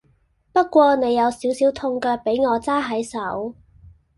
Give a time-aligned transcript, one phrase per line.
[0.51, 3.53] 不過你有少少痛腳比我揸係手